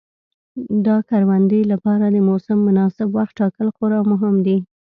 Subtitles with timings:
[0.85, 4.57] د کروندې لپاره د موسم مناسب وخت ټاکل خورا مهم دي.